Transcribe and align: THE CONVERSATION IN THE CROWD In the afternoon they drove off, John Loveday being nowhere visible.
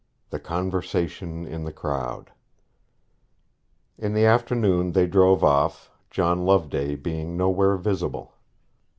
THE 0.31 0.39
CONVERSATION 0.39 1.45
IN 1.45 1.63
THE 1.63 1.71
CROWD 1.71 2.31
In 3.99 4.15
the 4.15 4.25
afternoon 4.25 4.93
they 4.93 5.05
drove 5.05 5.43
off, 5.43 5.91
John 6.09 6.43
Loveday 6.43 6.95
being 6.95 7.37
nowhere 7.37 7.77
visible. 7.77 8.33